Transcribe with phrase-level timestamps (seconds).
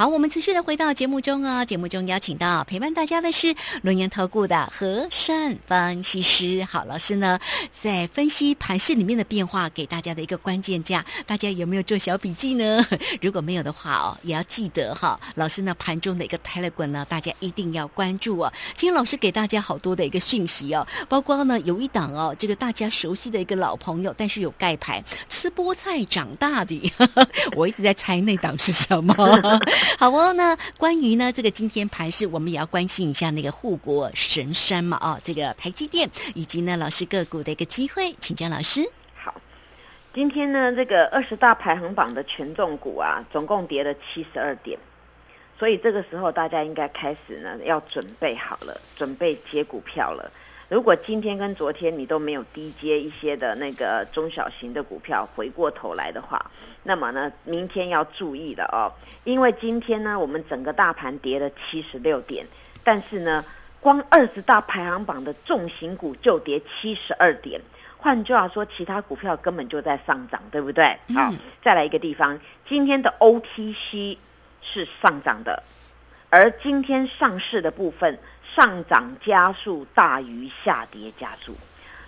[0.00, 1.62] 好，我们持续的回到节目中哦。
[1.62, 6.64] 节目中邀请到陪伴大家的是龙岩投顾的和善分析师。
[6.64, 7.38] 好，老师呢
[7.70, 12.82] 在分析盘市里面的变化，给大家的一个关键价，大家有没有做小笔记呢？
[13.20, 15.20] 如果没有的话哦，也要记得哈。
[15.34, 18.50] 老师呢盘中的一个 Telegram 呢，大家一定要关注哦。
[18.74, 26.90] 今天老师给大家好多的一个讯息哦，包括呢有一档哦，这个大家熟悉的一个老朋友，但是有盖牌吃菠菜长大的，
[27.54, 29.14] 我一直在猜那档是什么。
[29.98, 38.88] 好哦，那关于呢这个今天盘市，我们也要关心一下那个护国神山嘛啊，这个台积电以及呢老师个股的一个机会，请教老师。
[39.14, 39.34] 好，
[40.14, 44.78] 今天呢这个二十大排行榜的权重股啊，总共跌了七十二点，
[45.58, 50.30] 所以这个时候大家应该开始呢要准备好了，准备接股票了。
[50.70, 56.40] 如果今天跟昨天你都没有低接一些的那个中小型的股票，回过头来的话，
[56.84, 58.86] 那么呢，明天要注意了哦，
[59.24, 62.46] 因为今天呢，我们整个大盘跌了七十六点，
[62.84, 63.44] 但是呢，
[63.80, 67.60] 光二十大排行榜的重型股就跌七十二点，
[67.96, 70.96] 换句话说，其他股票根本就在上涨，对不对？
[71.12, 74.16] 好，再来一个地方，今天的 OTC
[74.62, 75.60] 是上涨的，
[76.30, 78.18] 而今天上市的部分。
[78.52, 81.54] 上涨加速大于下跌加速，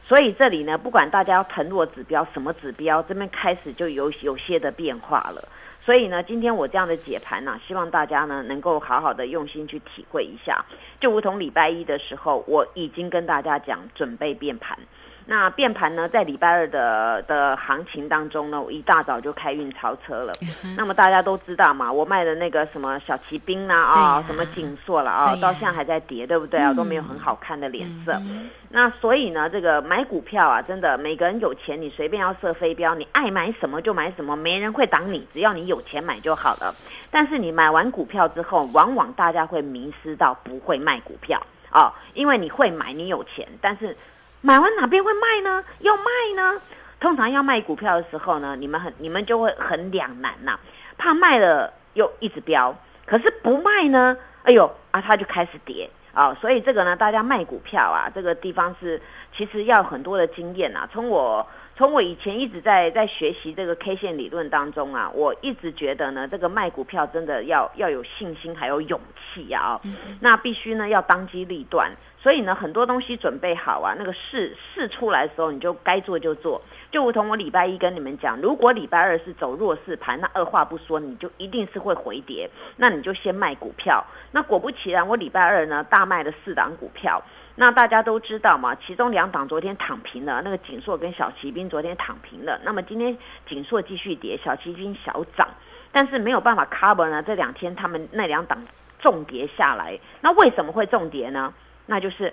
[0.09, 5.49] 所以这里呢，不管大家要承诺指标什么指标，这边开始就有有些的变化了。
[5.87, 10.65] 所以呢，今天我这样的解盘呢，希望大家呢能够好好的用心去体会一下。
[10.99, 14.77] 就如同礼拜一的时候，我已经跟大家讲准备变盘。
[15.25, 20.33] 那变盘呢，在礼拜二的的行情当中呢，我一大早就开运钞车了。
[20.77, 26.75] 那么大家都知道嘛，我卖的那个什么小骑兵啦啊，什么锦硕了啊，到现在还在跌，对不对啊？
[26.75, 28.21] 都没有很好看的脸色。
[28.69, 36.75] 那所以呢，这个买股票啊，真的每个人有钱，你随便要设飞镖，你爱买什么就买什么，没人会挡你，只要你有钱买就好了。
[37.11, 43.97] 但是你买完股票之后，往往大家会迷失到不会卖股票啊，因为你会买，你有钱，但是。
[44.43, 45.65] 买完哪边会卖呢？
[45.79, 46.05] 要卖
[46.37, 46.61] 呢？
[46.99, 50.59] 通常要卖股票的时候呢，你们很你们就会很两难呐，
[50.99, 52.75] 怕卖了又一直飙，
[53.07, 59.01] 可是不卖呢，哎呦啊，它就开始跌啊，所以这个呢，大家卖股票啊，这个地方是
[59.37, 60.89] 其实要很多的经验呐。
[60.93, 61.47] 从我
[61.77, 69.01] 从我以前一直在在学习这个 K 线理论当中啊，我一直觉得呢，这个卖股票真的要要有信心还有勇
[69.35, 69.81] 气啊，
[70.21, 71.93] 那必须呢要当机立断。
[72.23, 76.63] 所以呢，很多东西准备好啊，那个试试出来的时候，你就该做就做。
[76.93, 84.05] 就如同我礼拜一跟你们讲，如果礼拜二是走弱势盘，那二话不说，你就一定是会回跌，那你就先卖股票。
[84.31, 87.21] 那果不其然，我礼拜二呢大卖了四档股票。
[87.57, 92.59] 那大家都知道嘛，其中两档昨天躺平了，那个锦硕跟小骑兵昨天躺平了。
[92.63, 93.19] 那么今天
[93.49, 95.49] 锦硕继续跌，小骑兵小涨，
[95.91, 97.23] 但是没有办法 cover 呢。
[97.23, 98.65] 这两天他们那两档
[99.01, 101.53] 重跌下来，那为什么会重跌呢？
[101.87, 102.33] 那就是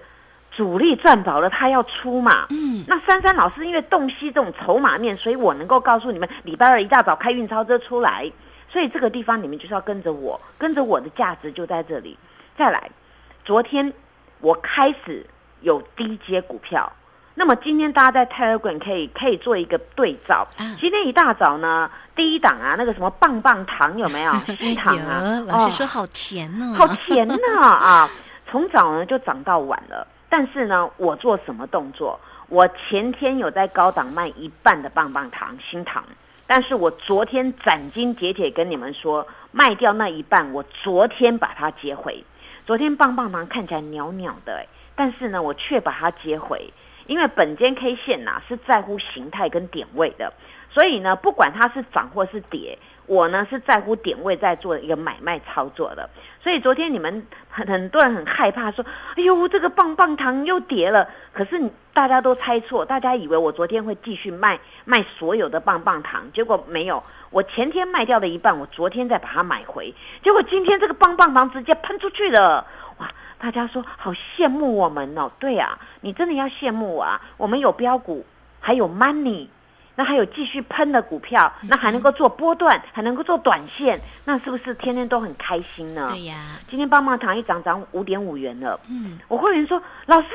[0.51, 2.47] 主力赚饱了，他要出嘛。
[2.49, 8.31] 嗯，那珊珊老师因为洞悉这种筹码面，所以我能够告诉你们，礼拜二一大早开运钞车出来，
[8.71, 12.17] 所以这个地方你们就是要跟着我，跟着我的价值就在这里。
[12.57, 12.89] 再来，
[13.45, 13.93] 昨天
[14.41, 15.25] 我开始
[15.61, 16.91] 有低阶股票，
[17.35, 20.47] 那么今天大家在 Telegram 可以可以做一个对照。
[20.79, 24.33] 今天一大早呢，第一档啊，那个什么棒棒糖有没有？
[24.59, 28.09] 新糖啊，老师说好甜哦，好甜呢 啊。
[28.49, 32.19] 从早呢就涨到晚了，但是呢，我做什么动作？
[32.47, 36.03] 我前天有在高档卖一半的棒棒糖新糖，
[36.47, 42.23] 但是我昨天斩钉截铁跟你们说，卖掉那一半，我昨天把它接回。
[42.65, 44.65] 昨天棒棒糖看起来袅袅的，
[44.95, 46.73] 但是呢，我却把它接回，
[47.05, 50.33] 因为本间 K 线呐是在乎形态跟点位的，
[50.71, 52.79] 所以呢，不管它是涨或是跌。
[53.09, 56.07] 我呢是在乎点位，在做一个买卖操作的，
[56.43, 58.85] 所以昨天你们很 很多人很害怕，说
[59.17, 67.03] ：“哎呦，这个棒棒糖又跌了。”可是大家都猜错，大家以为我昨天会继续卖卖所有的棒棒糖，结果没有。
[67.31, 72.67] 我前天卖掉的一半，我昨天再把它买回，结果今天这个棒棒糖直接喷出去了。
[72.99, 73.09] 哇！
[73.39, 75.31] 大家说好羡慕我们哦。
[75.39, 77.19] 对啊，你真的要羡慕啊。
[77.37, 78.23] 我们有标股，
[78.59, 79.47] 还有 money。
[79.99, 86.07] 那还有继续喷的股票，那还能够做波段，还能够做短线，那是不是天天都很开心呢？
[86.13, 86.37] 对呀，
[86.69, 88.79] 今天棒棒糖一涨涨五点五元了。
[88.89, 90.27] 嗯，我会员说，老师，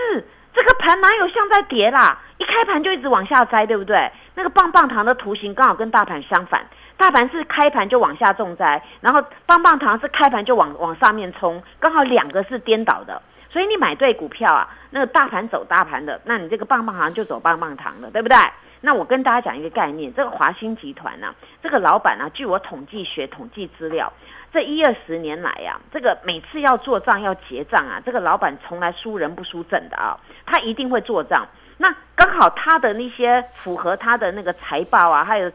[0.53, 2.21] 这个盘哪有像在跌啦？
[2.37, 4.13] 一开盘就一直往下摘，对不对？
[4.35, 6.63] 那个棒棒糖的图形刚好跟大盘相反，
[6.99, 13.23] 大盘是开盘就往下重摘，然后棒棒糖是开盘就往往上面冲，刚好两个是颠倒的。
[13.51, 18.37] 所以你买对股票啊，那个大盘走大盘的，那你这个棒棒糖就走棒棒糖的，对不对？
[18.85, 24.13] 那我跟大家讲一个概念，这个华兴集团呢、这个老板呢、据我统计学统计资料，
[24.53, 31.49] 这一二十年来呀、这个每次要做账要结账啊，这个老板从来输人不输阵的啊，他一定会做账。
[31.79, 35.51] 那刚好他的那些符合他的那个财报啊，还有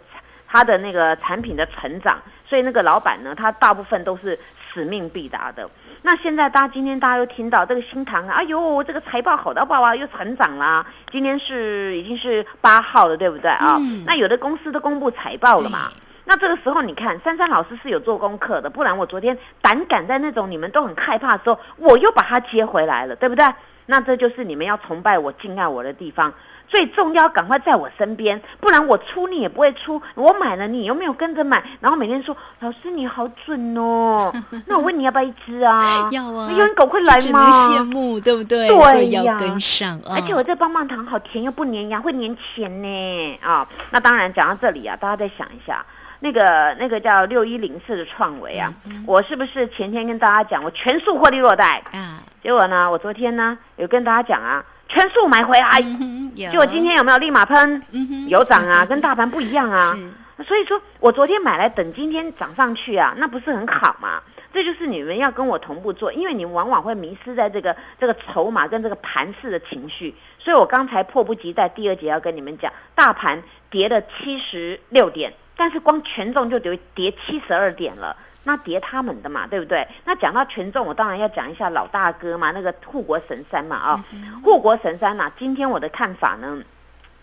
[0.47, 4.39] 他的那个产品的成长，所以那个老板呢，他大部分都是
[4.73, 5.69] 使命必达的。
[6.01, 10.85] 那现在大家今天大家又听到这个新塘啊，哎呦，这个财报好到爆啊，又成长啦。
[11.11, 13.77] 今天是已经是八号了，对不对啊？
[13.79, 15.91] 嗯那有的公司都公布财报了嘛。
[16.25, 23.45] 那这个时候，你看珊珊老师是有做功课的，不然我昨天胆敢在那种你们都很害怕的时候，我又把它接回来了，对不对？
[23.85, 26.33] 那这就是你们要崇拜我、敬爱我的地方。
[26.69, 30.01] 最重要，赶快在我身边，不然我出你也不会出。
[30.13, 34.31] 我买了你又没有跟着买，然后每天说老师你好准哦。
[34.67, 36.07] 那我问你要不要一只啊？
[36.11, 37.49] 要啊，哎呦，你赶快来吗只能嘛！
[37.51, 38.67] 羡慕，对不对？
[38.67, 40.13] 对呀跟上啊。
[40.15, 43.67] 而且我这棒棒糖好甜又不粘牙，会粘钱呢啊！
[43.89, 45.83] 那当然讲到这里啊，大家再想一下，
[46.19, 51.81] 那个那个叫六一零四的创维啊，嗯我是不是前天跟大家讲我全数获利落袋？
[51.93, 55.79] 啊，结果呢，我昨天呢有跟大家讲啊，全数买回来。
[55.79, 57.81] 嗯哼有结果今天有没有立马喷？
[57.91, 59.97] 嗯有涨啊， 跟大盘不一样啊。
[60.45, 64.21] 所以说我昨天买来等今天涨上去啊，那不是很好吗？
[64.51, 70.15] 这就是你们要跟我同步做，因为你们往往会迷失在这个这个筹码跟这个盘势的情绪。
[70.39, 78.15] 所以我刚才迫不及待，第二节要跟你们讲，大盘跌了七十六点，但是光权重就跌跌七十二点了。
[78.43, 79.87] 那叠他们的嘛，对不对？
[80.05, 84.05] 那讲到权重，我当然要讲一下老大哥嘛，那个护国神山嘛啊、
[84.43, 86.61] 护国神山呐、今天我的看法呢，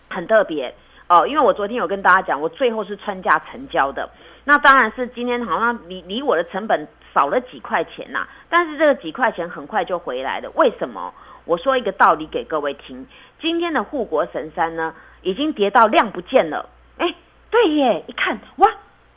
[0.09, 0.73] 很特别
[1.07, 4.09] 哦，因为我昨天有跟大家讲，我最后是穿价成交的。
[4.43, 10.49] 那当然是今天好像离离我的成本少了几块钱呐、但是这个几块钱很快就回来了。
[10.55, 11.13] 为什么？
[11.45, 13.07] 我说一个道理给各位听，
[13.41, 16.69] 今天的护国神山呢，已经跌到量不见了。
[16.97, 17.15] 哎，
[17.49, 18.69] 对耶，一看哇，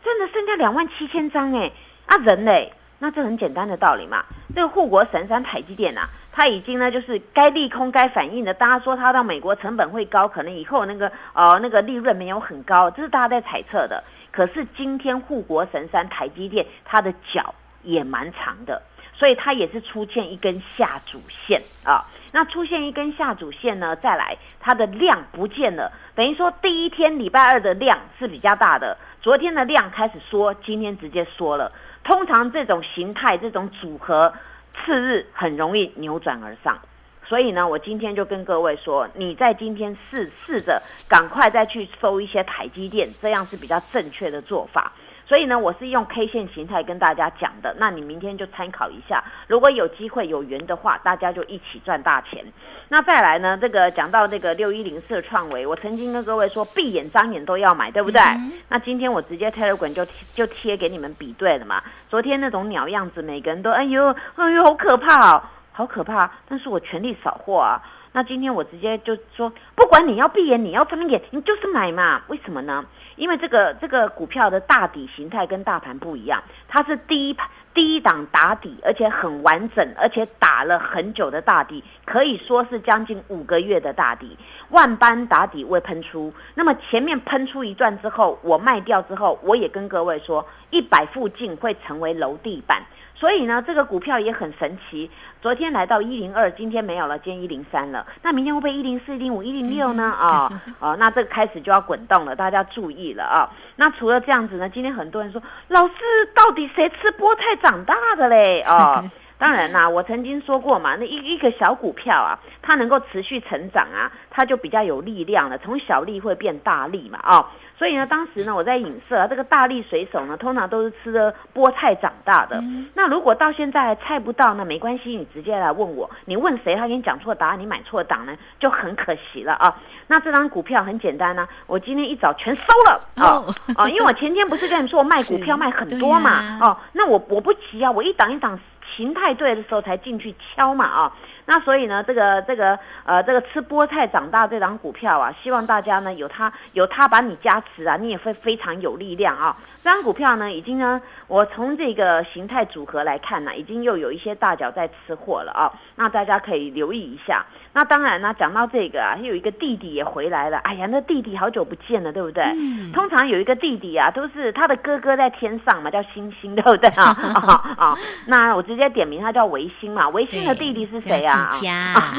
[0.04, 1.72] 真的剩下两万七千张哎，
[2.10, 4.24] 啊人嘞，那这很简单的道理嘛。
[4.52, 14.02] 这个护国神山台积电啊，它已经呢就是该利空该反应的，大家说它到美国成本会高，可能以后那个呃那个利润没有很高，这是大家在猜测的。
[14.32, 17.54] 可是今天护国神山台积电它的脚
[17.84, 18.82] 也蛮长的，
[19.14, 22.04] 所以它也是出现一根下主线啊。
[22.32, 31.70] 那出现一根下主线呢，再来它的量不见了，等于说第一天礼拜二的量是比较大的，昨天的量开始缩，今天直接缩了。
[32.02, 34.32] 通常这种形态、这种组合，
[34.74, 36.78] 次日很容易扭转而上。
[37.26, 44.90] 所以呢，我今天就跟各位说，你在今天试试着赶快再去收一些台积电，这样是比较正确的做法。
[45.30, 49.22] 所以呢，我是用 K 线形态跟大家讲的，那你明天就参考一下。
[49.46, 52.44] 如果有机会有缘的话，大家就一起赚大钱。
[52.88, 58.20] 那再来呢，这个讲到这个六一零四的创维，我曾经跟各位说，闭眼张眼都要买，对不对？
[58.20, 61.80] 嗯那今天我直接 Telegram 就贴就贴给你们比对了嘛。
[62.08, 66.28] 昨天那种鸟样子，每个人都哎呦哎呦好可怕哦，好可怕！
[66.48, 67.80] 但是我全力扫货啊。
[68.12, 72.20] 那今天我直接就说，不管你要闭眼，你要张眼，你就是买嘛。
[72.26, 72.84] 为什么呢？
[73.20, 77.36] 因为这个这个股票的大底形态跟大盘不一样，它是第一
[77.74, 84.38] 第一档打底，而且很完整，而且打了很久的大底，可以说是将近五个月的大底。
[84.70, 92.82] 万般打底未喷出，那么前面喷出一段之后，我卖掉之后，我也跟各位说，一百附近会成为楼地板。
[93.20, 95.10] 所以呢，这个股票也很神奇。
[95.42, 98.06] 昨天来到一零二，今天没有了，今天一零三了。
[98.22, 100.04] 那明天会不会一零四、一零五、一零六呢？
[100.04, 105.94] 啊、哦，那这个开始就要滚动了，大家注意了啊、那除了这样子呢，今天很多人说，老师
[106.34, 108.62] 到底谁吃菠菜长大的嘞？
[108.62, 109.04] 哦。
[109.40, 117.46] 当然啦，我曾经说过嘛，那一一个小股票啊，它能够持续成长啊，它就比较有力量了，从小利会变大利嘛，哦，
[117.80, 122.62] 所以呢，当时呢，我在影射啊，这个大力水手呢，通常都是吃的菠菜长大的。
[122.92, 129.74] 那如果到现在还猜不到那，没关系，你直接来问我，你问谁，他给你讲错答案，你买错档呢，就很可惜了啊。
[130.06, 133.24] 那这张股票很简单呢、我今天一早全收了啊。
[133.24, 133.54] 哦。
[133.78, 138.60] 哦，因为我前天不是跟你说我卖股票是卖很多嘛， 哦，那我我不急啊，我一档一档
[138.94, 141.12] 形态对的时候才进去敲嘛啊、
[141.50, 149.56] 那所以呢，这个这个呃这个吃菠菜长大这档股票啊，希望大家呢有它有它把你加持啊，你也会非常有力量啊。
[149.82, 155.72] 这张股票呢，已经呢，我从这个形态组合来看呢，已经又有一些大脚在吃货了啊。
[155.96, 157.44] 那大家可以留意一下。
[157.72, 160.58] 那当然呢，讲到这个啊，有一个弟弟也回来了。
[160.58, 162.44] 哎呀，那弟弟好久不见了，对不对？
[162.44, 167.16] 嗯通常有一个弟弟啊，都是他的哥哥在天上嘛，叫星星，对不对啊？
[167.34, 167.98] 啊啊！
[168.26, 171.39] 那我直接点名他叫维星嘛，维星的弟弟是谁啊？
[171.40, 171.74] 啦家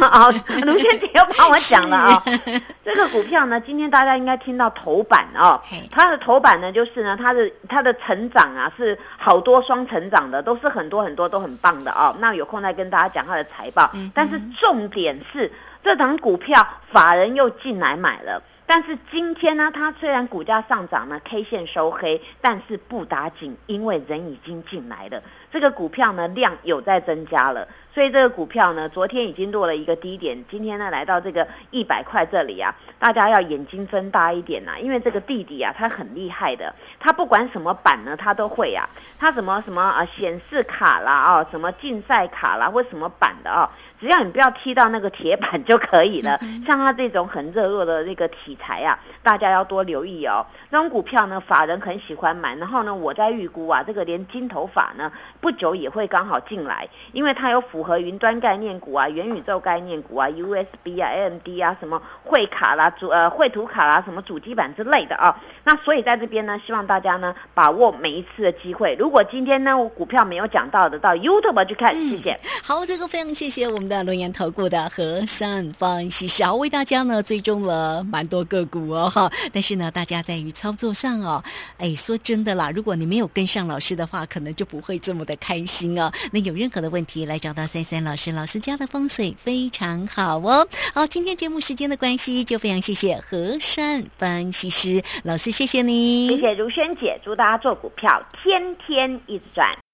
[0.07, 0.31] 啊，
[0.65, 2.23] 卢先姐又帮我讲了啊。
[2.83, 5.61] 这个股票呢，今天大家应该听到头版哦，
[5.91, 12.15] 它的头版呢就是呢，它的它的成长啊是好多双成长的，都是很多很多都很棒的哦。
[12.19, 15.51] 那有空再跟大家讲它的财报，但是重点是
[15.83, 18.41] 这档股票法人又进来买了。
[18.73, 25.21] 但是今天呢，它虽然股价上涨呢，K 线收黑，但是不打紧，因为人已经进来了。
[25.51, 38.87] 这个股票呢量有在增加了，所以这个股票呢昨天已经落了一个低点，今天呢来到这个一百块这里啊，大家要眼睛睁大一点呐，因为这个弟弟啊他很厉害的，他不管什么板呢他都会啊，
[39.19, 43.69] 他什么什么啊显示卡啦啊，什么竞赛卡啦或什么板的啊。
[44.01, 46.39] 只要你不要踢到那个铁板就可以了。
[46.65, 50.43] 像它这种很热络的那个题材啊，大家要多留意哦。
[50.71, 52.55] 这种股票呢，法人很喜欢买。
[52.55, 65.39] 然后呢，我在预估啊，这个连金头法呢，不久也会刚好进来，因为它有符合云端概念股啊、元宇宙概念股啊、USB 啊、AMD 啊、什么绘卡啦、主呃绘图卡啦、什么主机板之类的啊。
[65.63, 68.95] 那所以在这边呢，希望大家呢把握每一次的机会。
[68.97, 72.39] 如果今天呢我股票没有讲到的，到 YouTube 去看，谢谢。
[72.63, 73.90] 好，这个非常谢谢我们。
[73.91, 81.43] 的龙岩投顾的和善方西施啊，为大家呢追踪了蛮多个股哦哈，但是呢，大家在于操作上哦，
[81.77, 86.09] 哎，说真的啦，如果你没有跟上老师的话，可能就不会这么的开心哦。
[86.31, 90.65] 那有任何的问题来找到三三老师，老师家的风水非常好哦。
[90.93, 99.90] 好，今天节目时间的关系，就非常谢谢和善分析师老师，谢谢你，谢谢如萱姐，祝大家做股票天天一直赚。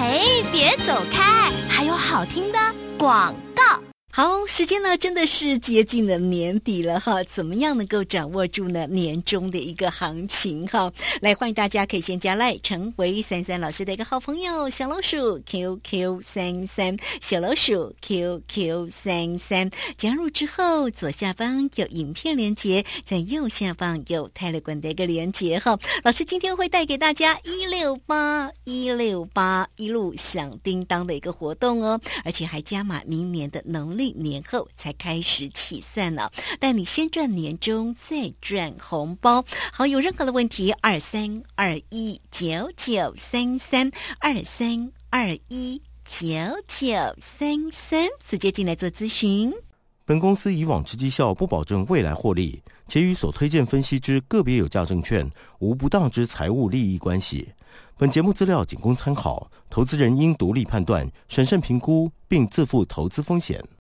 [0.00, 2.58] 嘿，别走开，还有好听的。
[2.96, 3.89] 广告。
[4.12, 10.92] 好，时间呢真的是接近了年底了哈，怎么样能够掌握住呢年终的一个行情哈？
[11.20, 25.78] 来，欢迎大家可以先加赖，成为三三老师的一个好朋友，小老鼠 QQ 三三，小老鼠 QQ 三三，加入之后左下方有影片连接，在右下方有泰勒管的一个连接哈。
[26.02, 33.62] 老师今天会带给大家一六八一六八一路响叮当的一个活动哦，而且还加码明年的
[34.18, 39.44] 年后才开始起算了，但你先赚年终，再赚红包。
[39.72, 46.26] 好，有任何的问题，二三二一九九三三二三二一九
[46.66, 49.52] 九三三，直接进来做咨询。
[50.04, 57.48] 本公司以往之绩效不保证未来获利，且与所推荐分析之个别有价证券无不当之财务利益关系。
[57.96, 63.62] 本节目资料仅供参考，投资人应独立判断、审慎评估，并自负投资风险。